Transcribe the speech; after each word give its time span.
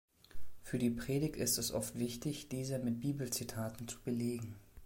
Für 0.63 0.79
die 0.79 0.89
Predigt 0.89 1.35
ist 1.35 1.59
es 1.59 1.71
oft 1.71 1.99
wichtig, 1.99 2.49
diese 2.49 2.79
mit 2.79 3.01
Bibelzitaten 3.01 3.87
zu 3.87 4.01
belegen. 4.01 4.55